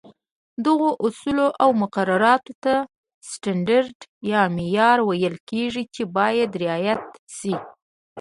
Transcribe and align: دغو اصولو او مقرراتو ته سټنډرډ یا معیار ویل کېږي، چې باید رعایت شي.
دغو 0.65 0.89
اصولو 1.05 1.47
او 1.63 1.69
مقرراتو 1.81 2.53
ته 2.63 2.73
سټنډرډ 3.29 3.97
یا 4.31 4.41
معیار 4.55 4.97
ویل 5.09 5.35
کېږي، 5.49 5.83
چې 5.95 6.03
باید 6.17 6.51
رعایت 6.63 7.03
شي. 7.37 7.55